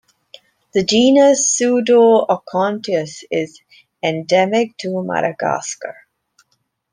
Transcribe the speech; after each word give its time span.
The 0.73 0.83
genus 0.83 1.61
"Pseudoacontias" 1.61 3.23
is 3.29 3.61
endemic 4.01 4.75
to 4.79 5.03
Madagascar. 5.03 5.95